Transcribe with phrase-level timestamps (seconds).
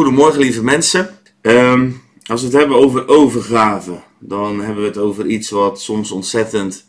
[0.00, 1.18] Goedemorgen lieve mensen.
[1.40, 1.90] Ehm,
[2.26, 6.86] als we het hebben over overgave, dan hebben we het over iets wat soms ontzettend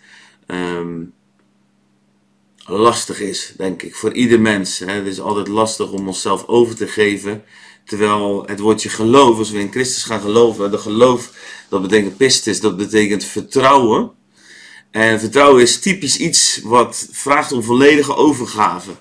[0.47, 0.99] ehm,
[2.66, 4.79] lastig is, denk ik, voor ieder mens.
[4.79, 4.92] Hè.
[4.92, 7.43] Het is altijd lastig om onszelf over te geven.
[7.86, 11.32] Terwijl het woordje geloof, als we in Christus gaan geloven, de geloof,
[11.70, 14.12] dat betekent pistis, dat betekent vertrouwen.
[14.91, 18.91] En vertrouwen is typisch iets wat vraagt om volledige overgave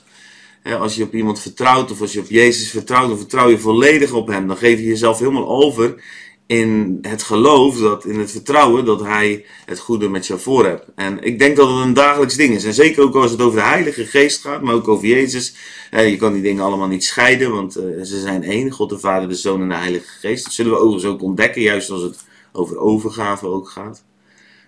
[0.65, 4.13] als je op iemand vertrouwt of als je op Jezus vertrouwt, dan vertrouw je volledig
[4.13, 4.47] op Hem.
[4.47, 6.03] Dan geef je jezelf helemaal over
[6.47, 10.87] in het geloof, dat, in het vertrouwen dat Hij het goede met jou voor hebt.
[10.95, 12.65] En ik denk dat het een dagelijks ding is.
[12.65, 15.55] En zeker ook als het over de Heilige Geest gaat, maar ook over Jezus.
[15.91, 18.70] je kan die dingen allemaal niet scheiden, want eh, ze zijn één.
[18.70, 20.45] God de Vader, de Zoon en de Heilige Geest.
[20.45, 24.05] Dat zullen we overigens ook ontdekken, juist als het over overgave ook gaat.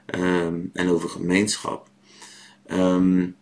[0.07, 1.89] Ehm, en over gemeenschap.
[2.73, 3.37] Um,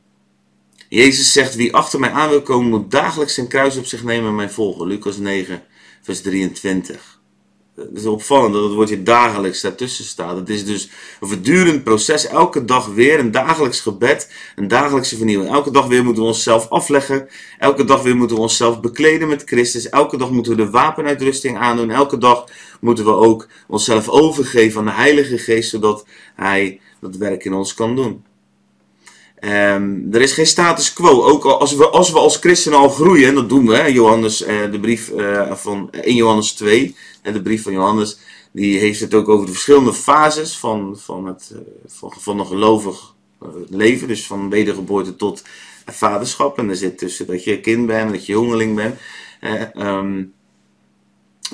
[0.91, 4.29] Jezus zegt, wie achter mij aan wil komen, moet dagelijks zijn kruis op zich nemen
[4.29, 4.87] en mij volgen.
[4.87, 5.63] Lucas 9,
[6.03, 7.21] vers 23.
[7.75, 10.37] Het is opvallend dat het woordje dagelijks daartussen staat.
[10.37, 15.51] Het is dus een voortdurend proces, elke dag weer, een dagelijks gebed, een dagelijkse vernieuwing.
[15.51, 19.43] Elke dag weer moeten we onszelf afleggen, elke dag weer moeten we onszelf bekleden met
[19.45, 22.45] Christus, elke dag moeten we de wapenuitrusting aandoen, elke dag
[22.81, 27.75] moeten we ook onszelf overgeven aan de Heilige Geest, zodat Hij dat werk in ons
[27.75, 28.25] kan doen.
[29.41, 31.23] Um, er is geen status quo.
[31.23, 34.71] Ook als we als, we als christenen al groeien, en dat doen we, Johannes, uh,
[34.71, 38.19] de brief uh, van 1 Johannes 2, en de brief van Johannes,
[38.53, 42.47] die heeft het ook over de verschillende fases van, van, het, uh, van, van een
[42.47, 43.15] gelovig
[43.69, 44.09] leven.
[44.09, 45.43] Dus van wedergeboorte tot
[45.87, 46.59] vaderschap.
[46.59, 48.99] En er zit tussen dat je kind bent en dat je jongeling bent.
[49.77, 50.33] Um,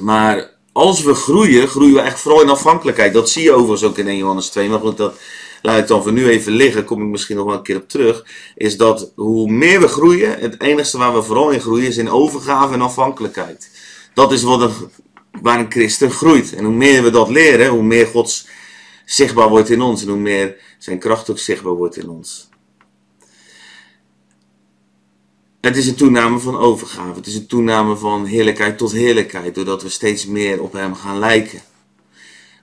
[0.01, 3.13] maar als we groeien, groeien we echt vooral in afhankelijkheid.
[3.13, 4.69] Dat zie je overigens ook in 1 Johannes 2.
[4.69, 5.19] Maar goed, dat
[5.67, 7.89] laat ik dan voor nu even liggen, kom ik misschien nog wel een keer op
[7.89, 11.97] terug, is dat hoe meer we groeien, het enige waar we vooral in groeien is
[11.97, 13.71] in overgave en afhankelijkheid.
[14.15, 14.73] Dat is wat
[15.43, 16.55] waar een christen groeit.
[16.55, 18.47] En hoe meer we dat leren, hoe meer Gods
[19.05, 22.49] zichtbaar wordt in ons en hoe meer zijn kracht ook zichtbaar wordt in ons.
[25.61, 27.15] Het is een toename van overgave.
[27.15, 31.19] Het is een toename van heerlijkheid tot heerlijkheid, doordat we steeds meer op Hem gaan
[31.19, 31.61] lijken.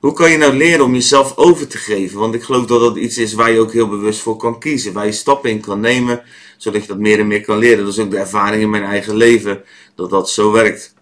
[0.03, 2.19] Hoe kan je nou leren om jezelf over te geven?
[2.19, 4.93] Want ik geloof dat dat iets is waar je ook heel bewust voor kan kiezen.
[4.93, 6.21] Waar je stappen in kan nemen,
[6.57, 7.83] zodat je dat meer en meer kan leren.
[7.83, 9.63] Dat is ook de ervaring in mijn eigen leven,
[9.95, 10.93] dat dat zo werkt.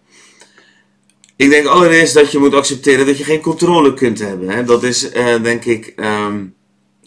[1.35, 4.49] Ik denk allereerst dat je moet accepteren dat je geen controle kunt hebben.
[4.49, 4.63] Hè?
[4.63, 6.53] Dat is, uh, denk ik, um,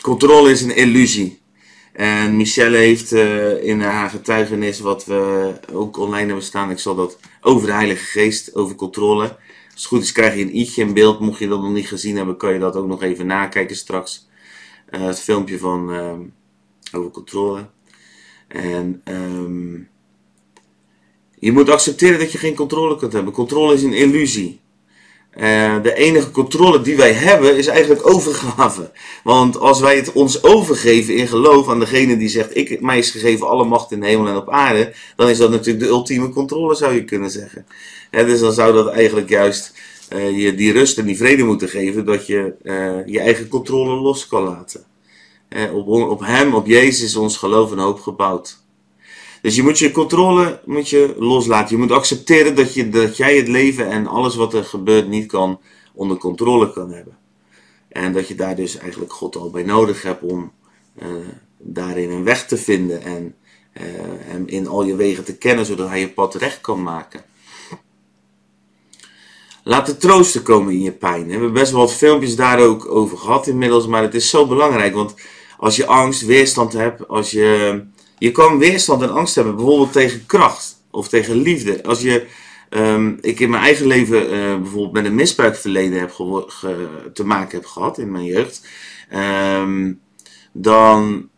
[0.01, 1.41] controle is een illusie.
[1.93, 6.95] En Michelle heeft uh, in haar getuigenis, wat we ook online hebben staan, ik zal
[6.95, 9.37] dat over de Heilige Geest, over controle.
[9.75, 11.21] Als het goed is krijg je een i'tje in beeld.
[11.21, 14.29] Mocht je dat nog niet gezien hebben, kan je dat ook nog even nakijken straks.
[14.91, 16.13] Uh, het filmpje van uh,
[16.93, 17.67] over controle.
[18.49, 19.89] En um,
[21.39, 23.33] je moet accepteren dat je geen controle kunt hebben.
[23.33, 24.61] Controle is een illusie.
[25.37, 28.91] Uh, de enige controle die wij hebben is eigenlijk overgave.
[29.25, 33.11] Want als wij het ons overgeven in geloof aan degene die zegt: ik, Mij is
[33.11, 34.93] gegeven alle macht in de hemel en op aarde.
[35.17, 37.67] Dan is dat natuurlijk de ultieme controle, zou je kunnen zeggen
[38.23, 39.73] dus dan zou dat eigenlijk juist
[40.13, 44.01] uh, je die rust en die vrede moeten geven dat je uh, je eigen controle
[44.01, 44.85] los kan laten.
[45.73, 48.64] Op, op Hem, op Jezus is ons geloof en hoop gebouwd.
[49.45, 51.77] Dus je moet je controle moet je loslaten.
[51.77, 55.27] Je moet accepteren dat, je, dat jij het leven en alles wat er gebeurt niet
[55.27, 55.61] kan
[55.95, 57.17] onder controle kan hebben.
[57.89, 60.53] En dat je daar dus eigenlijk God al bij nodig hebt om
[61.59, 63.35] daarin een weg te vinden en
[64.19, 67.25] hem in al je wegen te kennen, zodat hij je pad recht kan maken.
[69.65, 71.27] Laat de troosten komen in je pijn.
[71.27, 74.47] We hebben best wel wat filmpjes daar ook over gehad inmiddels, maar het is zo
[74.47, 74.95] belangrijk.
[74.95, 75.15] Want
[75.59, 77.83] als je angst, weerstand hebt, als je.
[78.25, 81.83] Je kan weerstand en angst hebben, bijvoorbeeld tegen kracht of tegen liefde.
[81.83, 82.27] Als je.
[82.71, 86.11] Um, ik in mijn eigen leven uh, bijvoorbeeld met een misbruikverleden heb
[87.15, 88.67] te maken heb gehad in mijn jeugd.
[89.61, 90.01] Um,
[90.53, 91.29] dan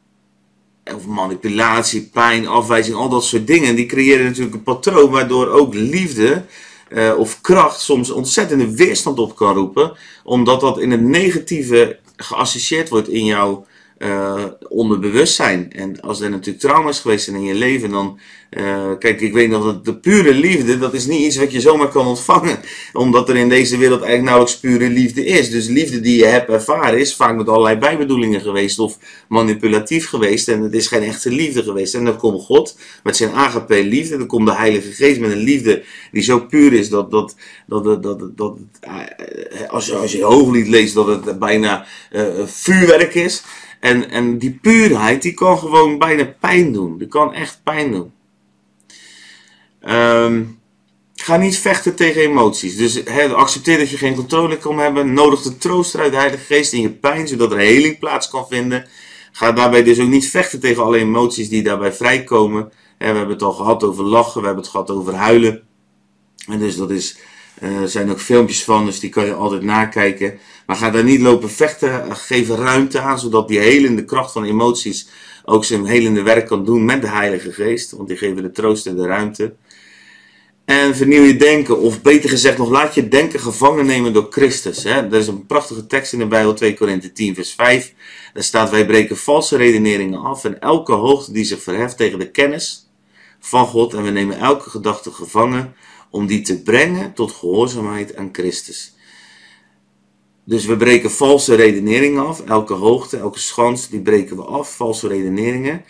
[0.95, 3.77] of manipulatie, pijn, afwijzing, al dat soort dingen.
[3.77, 6.45] Die creëren natuurlijk een patroon waardoor ook liefde
[6.89, 12.89] uh, of kracht soms ontzettende weerstand op kan roepen, omdat dat in het negatieve geassocieerd
[12.89, 13.67] wordt in jouw
[13.99, 15.73] uh, onderbewustzijn.
[15.73, 18.19] En als er natuurlijk trauma's geweest zijn in je leven, dan.
[18.51, 21.61] Uh, kijk, ik weet nog dat de pure liefde, dat is niet iets wat je
[21.61, 22.59] zomaar kan ontvangen.
[22.93, 25.51] Omdat er in deze wereld eigenlijk nauwelijks pure liefde is.
[25.51, 28.99] Dus liefde die je hebt ervaren is vaak met allerlei bijbedoelingen geweest of
[29.29, 30.49] manipulatief geweest.
[30.49, 31.95] En het is geen echte liefde geweest.
[31.95, 34.19] En dan komt God met zijn agape liefde.
[34.19, 35.83] Dan komt de Heilige Geest met een liefde
[36.13, 38.59] die zo puur is dat, dat, dat, dat, dat, dat
[39.69, 41.87] als, je, als je leest, dat het bijna
[42.45, 43.43] vuurwerk is.
[43.81, 46.99] En, en die puurheid, die kan gewoon bijna pijn doen.
[46.99, 48.13] Die kan echt pijn doen.
[49.89, 50.59] Um,
[51.27, 52.77] Ga niet vechten tegen emoties.
[52.77, 55.13] Dus accepteer dat je geen controle kan hebben.
[55.13, 58.47] Nodig de troost uit de Heilige Geest in je pijn, zodat er heling plaats kan
[58.49, 58.87] vinden.
[59.33, 62.73] Ga daarbij dus ook niet vechten tegen alle emoties die daarbij vrijkomen.
[62.99, 65.63] we hebben het al gehad over lachen, we hebben het gehad over huilen.
[66.49, 67.19] En dus dat is,
[67.63, 70.39] uh, zijn ook filmpjes van, dus die kan je altijd nakijken.
[70.67, 75.09] Maar ga daar niet lopen vechten, geef ruimte aan, zodat die helende kracht van emoties
[75.45, 77.91] ook zijn helende werk kan doen met de Heilige Geest.
[77.91, 79.55] Want die geven de troost en de ruimte.
[80.67, 84.85] En vernieuw je denken, of beter gezegd nog, laat je denken gevangen nemen door Christus.
[84.85, 84.91] Hè?
[84.91, 87.95] Er is een prachtige tekst in de Bijbel, 2 Korinthe 10, vers 5.
[88.33, 92.31] Daar staat, wij breken valse redeneringen af en elke hoogte die zich verheft tegen de
[92.31, 92.91] kennis
[93.41, 93.95] van God.
[93.95, 95.75] En we nemen elke gedachte gevangen
[96.11, 98.95] om die te brengen tot gehoorzaamheid aan Christus.
[100.45, 105.09] Dus we breken valse redeneringen af, elke hoogte, elke schans, die breken we af, valse
[105.09, 105.85] redeneringen.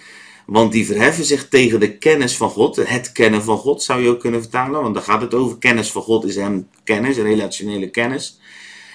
[0.47, 2.77] Want die verheffen zich tegen de kennis van God.
[2.77, 4.83] Het kennen van God zou je ook kunnen vertalen.
[4.83, 5.59] Want daar gaat het over.
[5.59, 8.41] Kennis van God is hem kennis, relationele kennis.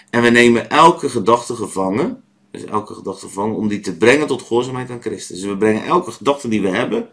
[0.09, 2.23] En we nemen elke gedachte gevangen.
[2.51, 5.39] Dus elke gedachte gevangen om die te brengen tot gehoorzaamheid aan Christus.
[5.39, 7.09] Dus we brengen elke gedachte die we hebben.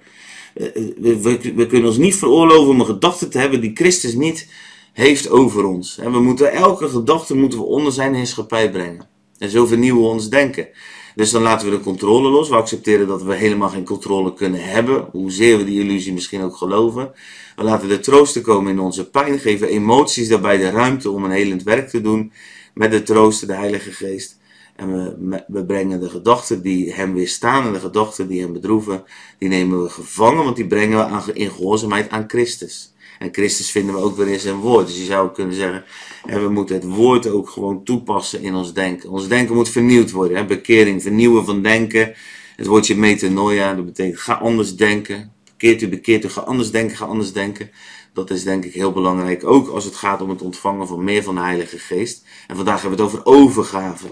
[0.55, 4.15] Eh, eh, we, we, kunnen ons niet veroorloven om een gedachte te hebben die Christus
[4.15, 4.49] niet
[4.93, 5.99] heeft over ons.
[5.99, 9.09] En we moeten elke gedachte moeten we onder zijn heerschappij brengen.
[9.39, 10.69] En zo vernieuwen we ons denken.
[11.15, 12.49] Dus dan laten we de controle los.
[12.49, 15.09] We accepteren dat we helemaal geen controle kunnen hebben.
[15.11, 17.13] Hoezeer we die illusie misschien ook geloven.
[17.57, 19.39] We laten de troosten komen in onze pijn.
[19.39, 22.33] Geven emoties daarbij de ruimte om een helend werk te doen.
[22.75, 24.38] Met de troosten, de Heilige Geest.
[24.79, 25.17] En
[25.49, 29.05] we, brengen de gedachten die hem weerstaan en de gedachten die hem bedroeven,
[29.39, 32.93] die nemen we gevangen, want die brengen we aan, in gehoorzaamheid aan Christus.
[33.19, 34.87] En Christus vinden we ook weer in zijn woord.
[34.87, 35.85] Dus je zou kunnen zeggen,
[36.27, 39.11] en we moeten het woord ook gewoon toepassen in ons denken.
[39.11, 40.37] Ons denken moet vernieuwd worden.
[40.37, 40.45] Hè?
[40.45, 42.15] Bekering, vernieuwen van denken.
[42.57, 45.33] Het woordje metanoia, dat betekent ga anders denken.
[45.45, 47.71] Bekeert u, bekeert u, ga anders denken, ga anders denken.
[48.19, 51.23] Dat is denk ik heel belangrijk, ook als het gaat om het ontvangen van meer
[51.23, 52.25] van de Heilige Geest.
[52.47, 54.07] En vandaag hebben we het over overgave.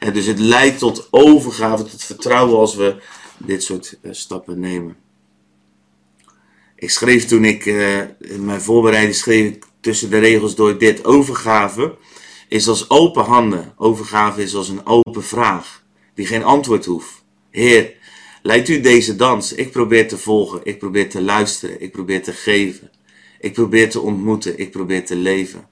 [0.00, 3.02] En dus het leidt tot overgave, tot vertrouwen als we
[3.36, 4.96] dit soort uh, stappen nemen.
[6.76, 11.04] Ik schreef toen ik uh, in mijn voorbereiding schreef tussen de regels door dit.
[11.04, 11.96] Overgave
[12.48, 13.72] is als open handen.
[13.76, 17.24] Overgave is als een open vraag die geen antwoord hoeft.
[17.50, 17.94] Heer,
[18.42, 19.52] leidt u deze dans?
[19.52, 22.90] Ik probeer te volgen, ik probeer te luisteren, ik probeer te geven.
[23.42, 25.66] Ik probeer te ontmoeten, ik probeer te leven.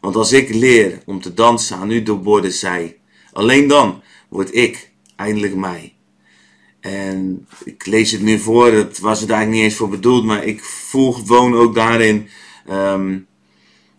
[0.00, 2.98] Want als ik leer om te dansen aan u doorboorde zij,
[3.32, 5.94] alleen dan word ik eindelijk mij.
[6.80, 10.44] En ik lees het nu voor, dat was het eigenlijk niet eens voor bedoeld, maar
[10.44, 12.28] ik voel gewoon ook daarin
[12.70, 13.26] um,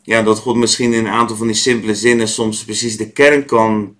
[0.04, 3.46] ja, dat God misschien in een aantal van die simpele zinnen soms precies de kern
[3.46, 3.96] kan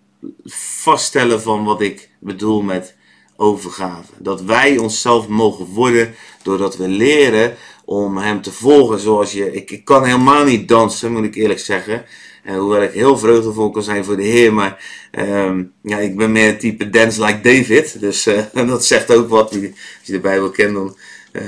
[0.82, 2.96] vaststellen van wat ik bedoel met
[3.36, 4.12] overgave.
[4.20, 7.56] Dat wij onszelf mogen worden doordat we leren
[7.90, 9.52] om Hem te volgen zoals je...
[9.54, 12.06] Ik, ik kan helemaal niet dansen, moet ik eerlijk zeggen.
[12.44, 14.84] En hoewel ik heel vreugdevol kan zijn voor de Heer, maar
[15.20, 18.00] um, ja, ik ben meer type dance like David.
[18.00, 19.52] Dus uh, dat zegt ook wat.
[19.52, 19.62] Als
[20.04, 20.98] je de Bijbel kent, dan
[21.32, 21.42] uh,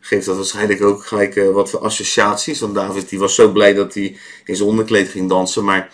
[0.00, 2.60] geeft dat waarschijnlijk ook gelijk uh, wat voor associaties.
[2.60, 5.64] Want David die was zo blij dat hij in zijn onderkleed ging dansen.
[5.64, 5.90] Maar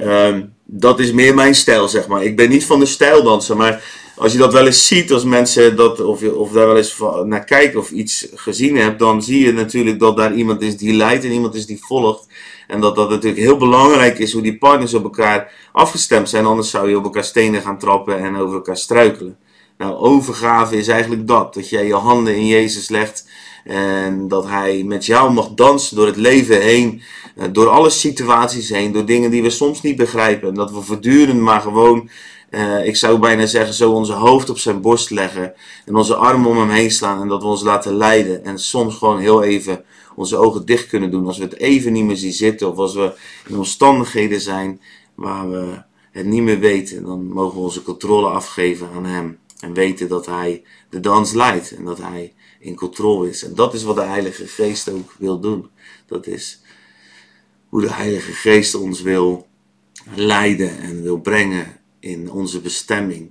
[0.00, 2.24] um, dat is meer mijn stijl, zeg maar.
[2.24, 3.82] Ik ben niet van de stijldansen, maar
[4.18, 7.44] als je dat wel eens ziet, als mensen dat, of, of daar wel eens naar
[7.44, 11.24] kijken of iets gezien hebt, dan zie je natuurlijk dat daar iemand is die leidt
[11.24, 12.26] en iemand is die volgt.
[12.66, 16.70] En dat dat natuurlijk heel belangrijk is hoe die partners op elkaar afgestemd zijn, anders
[16.70, 19.36] zou je op elkaar stenen gaan trappen en over elkaar struikelen.
[19.78, 23.28] Nou, overgave is eigenlijk dat, dat jij je handen in Jezus legt
[23.64, 27.02] en dat Hij met jou mag dansen door het leven heen,
[27.36, 30.48] eh, door alle situaties heen, door dingen die we soms niet begrijpen.
[30.48, 32.08] En dat we voortdurend maar gewoon
[32.50, 36.50] uh, ik zou bijna zeggen, zo onze hoofd op zijn borst leggen en onze armen
[36.50, 38.44] om hem heen slaan en dat we ons laten leiden.
[38.44, 42.04] En soms gewoon heel even onze ogen dicht kunnen doen als we het even niet
[42.04, 43.12] meer zien zitten of als we
[43.48, 44.80] in omstandigheden zijn
[45.14, 47.04] waar we het niet meer weten.
[47.04, 51.76] Dan mogen we onze controle afgeven aan hem en weten dat hij de dans leidt
[51.76, 53.44] en dat hij in controle is.
[53.44, 55.70] En dat is wat de Heilige Geest ook wil doen.
[56.06, 56.60] Dat is
[57.68, 59.46] hoe de Heilige Geest ons wil
[60.14, 63.30] leiden en wil brengen in onze bestemming.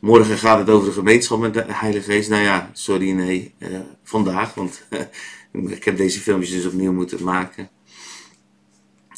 [0.00, 2.28] Morgen gaat het over de gemeenschap met de Heilige Geest.
[2.28, 4.86] Nou ja, sorry, nee, uh, vandaag, want
[5.76, 7.70] ik heb deze filmpjes dus opnieuw moeten maken.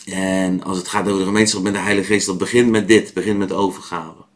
[0.06, 3.14] En als het gaat over de gemeenschap met de Heilige Geest, dat begint met dit,
[3.14, 4.26] begint met overgave.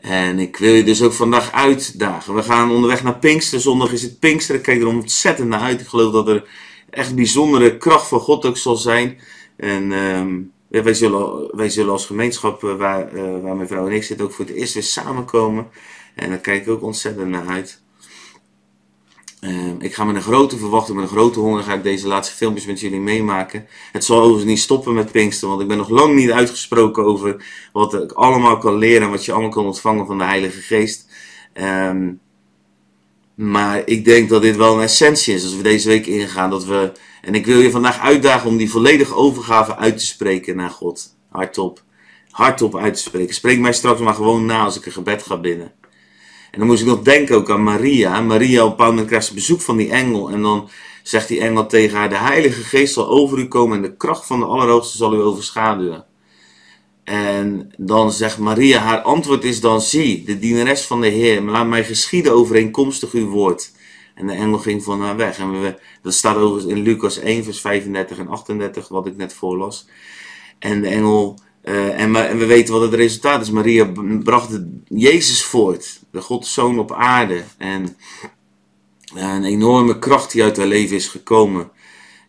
[0.00, 2.34] En ik wil je dus ook vandaag uitdagen.
[2.34, 3.60] We gaan onderweg naar Pinkster.
[3.60, 4.54] Zondag is het Pinkster.
[4.54, 5.80] Ik kijk er ontzettend naar uit.
[5.80, 6.48] Ik geloof dat er
[6.90, 9.18] echt bijzondere kracht van God ook zal zijn.
[9.56, 13.92] En um, ja, wij, zullen, zullen als gemeenschap, eh, waar, uh, waar mijn vrouw en
[13.92, 15.66] ik zitten, ook voor het eerst weer samenkomen.
[16.14, 17.84] En daar kijk ik ook ontzettend naar uit.
[19.40, 22.34] Ehm, ik ga met een grote verwachting, met een grote honger, ga ik deze laatste
[22.34, 23.66] filmpjes met jullie meemaken.
[23.92, 27.44] Het zal overigens niet stoppen met Pinkster, want ik ben nog lang niet uitgesproken over
[27.72, 31.06] wat ik allemaal kan leren en wat je allemaal kan ontvangen van de Heilige Geest.
[31.52, 32.12] Ehm,
[33.36, 36.50] maar ik denk dat dit wel een essentie is als we deze week ingaan.
[36.50, 40.56] Dat we, en ik wil je vandaag uitdagen om die volledige overgave uit te spreken
[40.56, 41.16] naar God.
[41.30, 41.82] Hardop.
[42.30, 43.34] Hardop uit te spreken.
[43.34, 45.72] Spreek mij straks maar gewoon na als ik een gebed ga binnen.
[46.50, 48.20] En dan moest ik nog denken ook aan Maria.
[48.20, 50.30] Maria op een moment krijgt ze bezoek van die engel.
[50.30, 50.68] En dan
[51.02, 54.26] zegt die engel tegen haar: De Heilige Geest zal over u komen en de kracht
[54.26, 56.04] van de Allerhoogste zal u overschaduwen.
[57.06, 61.66] En dan zegt Maria, haar antwoord is dan: Zie, de dienares van de Heer, laat
[61.66, 63.72] mij geschieden overeenkomstig uw woord.
[64.14, 65.38] En de engel ging van haar weg.
[65.38, 69.32] En we, dat staat overigens in Lucas 1, vers 35 en 38, wat ik net
[69.32, 69.88] voorlas.
[70.58, 73.50] En de engel uh, en, we weten wat het resultaat is.
[73.50, 77.44] Maria bracht Jezus voort, de Godszoon op aarde.
[77.58, 77.96] En
[79.14, 81.70] een enorme kracht die uit haar leven is gekomen.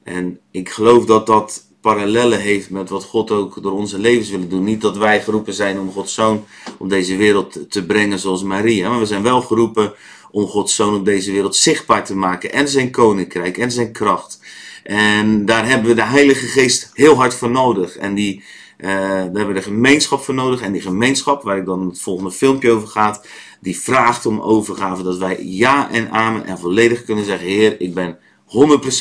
[0.03, 4.47] En ik geloof dat dat parallellen heeft met wat God ook door onze levens wil
[4.47, 4.63] doen.
[4.63, 6.45] Niet dat wij geroepen zijn om Gods Zoon
[6.77, 8.89] op deze wereld te brengen zoals Maria.
[8.89, 9.93] Maar we zijn wel geroepen
[10.31, 12.53] om Gods Zoon op deze wereld zichtbaar te maken.
[12.53, 14.39] En zijn koninkrijk en zijn kracht.
[14.83, 17.97] En daar hebben we de Heilige Geest heel hard voor nodig.
[17.97, 18.43] En die
[18.77, 20.61] uh, daar hebben we de gemeenschap voor nodig.
[20.61, 23.27] En die gemeenschap, waar ik dan het volgende filmpje over gaat,
[23.59, 25.03] die vraagt om overgave.
[25.03, 28.17] Dat wij ja en amen en volledig kunnen zeggen: Heer, ik ben
[28.47, 28.49] 100%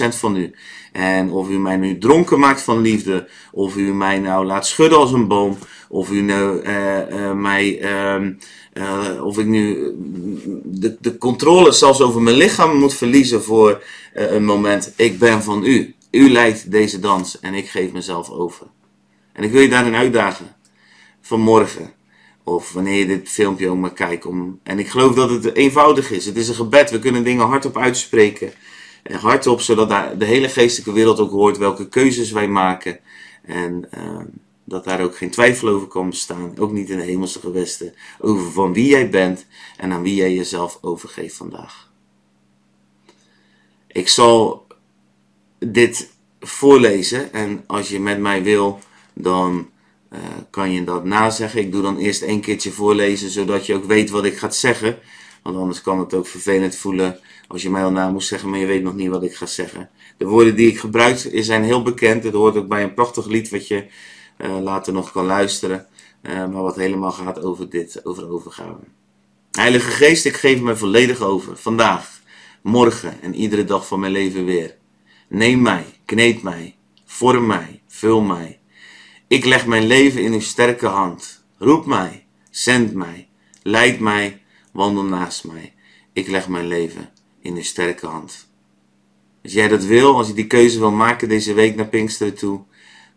[0.09, 0.55] van u.
[0.93, 4.99] En of u mij nu dronken maakt van liefde, of u mij nou laat schudden
[4.99, 9.93] als een boom, of u nou uh, uh, mij, uh, of ik nu
[10.65, 13.83] de, de controle zelfs over mijn lichaam moet verliezen voor
[14.15, 14.93] een moment.
[14.97, 15.95] Ik ben van u.
[16.11, 18.67] U leidt deze dans en ik geef mezelf over.
[19.33, 20.57] En ik wil je daarin uitdagen.
[21.21, 21.93] Vanmorgen.
[22.45, 24.26] Of wanneer je dit filmpje ook maar kijkt.
[24.26, 24.61] Om...
[24.62, 26.26] En ik geloof dat het eenvoudig is.
[26.26, 26.91] Het is een gebed.
[26.91, 28.53] We kunnen dingen hardop uitspreken.
[29.06, 32.98] En hardop, zodat de hele geestelijke wereld ook hoort welke keuzes wij maken.
[33.42, 34.20] En uh,
[34.64, 36.58] dat daar ook geen twijfel over kan bestaan.
[36.58, 37.94] Ook niet in de hemelse gewesten.
[38.20, 39.46] Over van wie jij bent
[39.76, 41.90] en aan wie jij jezelf overgeeft vandaag.
[43.86, 44.66] Ik zal
[45.58, 46.10] dit
[46.40, 47.32] voorlezen.
[47.32, 48.78] En als je met mij wil
[49.12, 49.70] dan
[50.12, 50.18] uh,
[50.50, 51.60] kan je dat nazeggen.
[51.60, 54.98] Ik doe dan eerst een keertje voorlezen, zodat je ook weet wat ik ga zeggen.
[55.47, 58.59] Want anders kan het ook vervelend voelen als je mij al na moest zeggen, maar
[58.59, 59.91] je weet nog niet wat ik ga zeggen.
[60.17, 62.25] De woorden die ik gebruik zijn heel bekend.
[62.25, 63.87] Het hoort ook bij een prachtig lied wat je
[64.38, 65.87] uh, later nog kan luisteren.
[66.23, 68.81] Uh, maar wat helemaal gaat over dit, over overgave.
[69.50, 71.57] Heilige Geest, ik geef me volledig over.
[71.57, 72.21] Vandaag,
[72.62, 74.76] morgen en iedere dag van mijn leven weer.
[75.29, 78.59] Neem mij, kneed mij, vorm mij, vul mij.
[79.26, 81.45] Ik leg mijn leven in uw sterke hand.
[81.59, 83.29] Roep mij, zend mij,
[83.62, 84.41] leid mij,
[84.76, 85.75] wandel naast mij.
[86.12, 88.49] Ik leg mijn leven in uw sterke hand.
[89.42, 92.64] Als jij dat wil, als je die keuze wil maken deze week naar Pinksteren toe,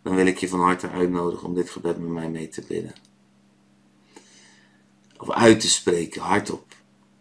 [0.02, 2.94] dan wil ik je van harte uitnodigen om dit gebed met mij mee te bidden.
[5.16, 6.74] Of uit te spreken, hardop.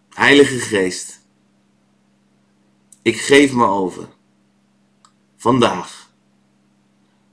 [0.09, 1.21] Heilige Geest,
[3.01, 4.07] ik geef me over.
[5.35, 6.11] Vandaag,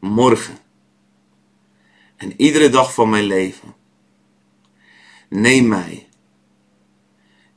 [0.01, 0.59] morgen
[2.17, 3.75] en iedere dag van mijn leven.
[5.29, 6.06] Neem mij,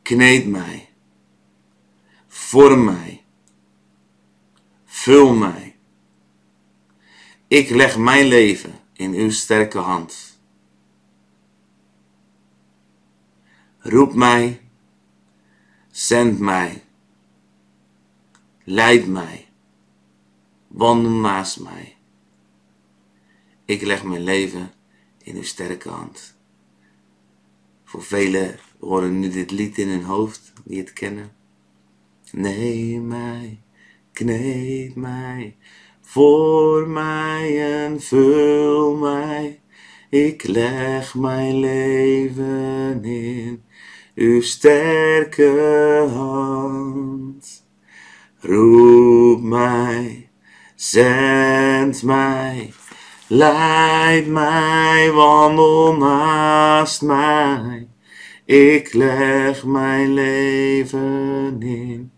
[0.09, 0.89] kneed mij,
[2.27, 3.23] vorm mij,
[4.85, 5.75] vul mij.
[7.47, 10.39] Ik leg mijn leven in uw sterke hand.
[13.79, 14.61] Roep mij,
[15.91, 16.83] zend mij,
[18.63, 19.47] leid mij,
[20.67, 21.97] wandel naast mij.
[23.65, 24.71] Ik leg mijn leven
[25.17, 26.35] in uw sterke hand.
[27.83, 28.03] Voor
[28.79, 31.31] velen horen nu dit lied in hun hoofd, die het kennen.
[32.31, 33.59] Neem mij,
[34.13, 35.55] kneed mij,
[36.01, 39.59] voor mij en vul mij.
[40.09, 43.63] Ik leg mijn leven in
[44.15, 47.67] uw sterke hand.
[48.41, 50.29] Roep mij,
[50.75, 52.73] zend mij
[53.31, 57.88] Leid mij, wandel naast mij.
[58.49, 62.13] Ik leg mijn leven in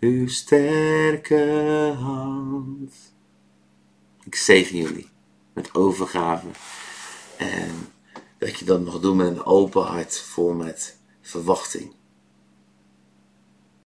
[0.00, 2.94] uw sterke hand.
[4.24, 5.08] Ik zegen jullie
[5.54, 6.46] met overgave.
[7.36, 7.70] En
[8.38, 11.94] dat je dat nog doet met een open hart, vol met verwachting.